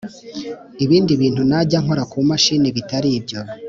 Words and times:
ibindi 0.83 1.11
bintu 1.21 1.41
najya 1.49 1.79
nkora 1.83 2.03
ku 2.11 2.17
mashini 2.29 2.67
bitari 2.75 3.09
ibyo 3.17 3.39